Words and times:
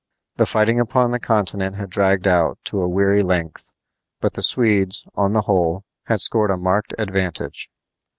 The 0.37 0.47
fighting 0.47 0.79
upon 0.79 1.11
the 1.11 1.19
Continent 1.19 1.75
had 1.75 1.91
dragged 1.91 2.25
out 2.25 2.57
to 2.63 2.81
a 2.81 2.87
weary 2.89 3.21
length, 3.21 3.69
but 4.19 4.33
the 4.33 4.41
Swedes, 4.41 5.05
on 5.13 5.33
the 5.33 5.41
whole, 5.43 5.83
had 6.05 6.21
scored 6.21 6.49
a 6.49 6.57
marked 6.57 6.95
advantage. 6.97 7.69